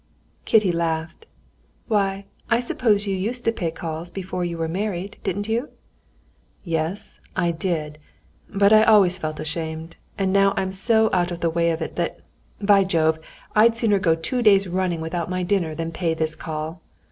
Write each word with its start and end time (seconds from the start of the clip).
Kitty 0.45 0.71
laughed. 0.71 1.27
"Why, 1.87 2.25
I 2.49 2.59
suppose 2.59 3.05
you 3.05 3.15
used 3.15 3.45
to 3.45 3.51
pay 3.51 3.69
calls 3.69 4.09
before 4.09 4.43
you 4.43 4.57
were 4.57 4.67
married, 4.67 5.17
didn't 5.23 5.47
you?" 5.47 5.69
"Yes, 6.63 7.19
I 7.35 7.51
did, 7.51 7.99
but 8.49 8.73
I 8.73 8.81
always 8.81 9.19
felt 9.19 9.39
ashamed, 9.39 9.97
and 10.17 10.33
now 10.33 10.55
I'm 10.57 10.71
so 10.71 11.11
out 11.13 11.29
of 11.29 11.41
the 11.41 11.51
way 11.51 11.69
of 11.69 11.83
it 11.83 11.97
that, 11.97 12.19
by 12.59 12.83
Jove! 12.83 13.19
I'd 13.55 13.77
sooner 13.77 13.99
go 13.99 14.15
two 14.15 14.41
days 14.41 14.65
running 14.67 15.01
without 15.01 15.29
my 15.29 15.43
dinner 15.43 15.75
than 15.75 15.91
pay 15.91 16.15
this 16.15 16.35
call! 16.35 16.81